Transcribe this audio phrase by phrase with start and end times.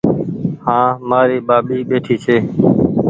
[0.65, 2.37] هآنٚ مآري ٻآٻي ٻيٺي ڇي